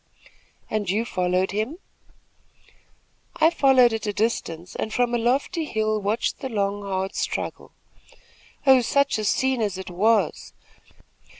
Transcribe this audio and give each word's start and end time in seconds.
"And 0.67 0.89
you 0.89 1.05
followed 1.05 1.51
him?" 1.51 1.77
"I 3.35 3.51
followed 3.51 3.93
at 3.93 4.07
a 4.07 4.13
distance 4.13 4.75
and 4.75 4.91
from 4.91 5.13
a 5.13 5.19
lofty 5.19 5.63
hill 5.65 6.01
watched 6.01 6.39
the 6.39 6.49
long, 6.49 6.81
hard 6.81 7.13
struggle. 7.13 7.71
Oh, 8.65 8.81
such 8.81 9.19
a 9.19 9.23
scene 9.23 9.61
as 9.61 9.77
it 9.77 9.91
was! 9.91 10.53